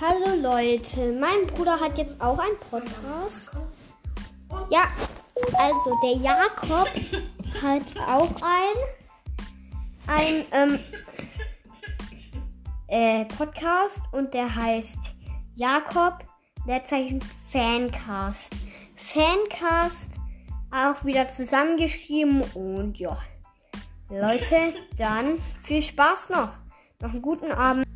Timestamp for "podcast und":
13.24-14.32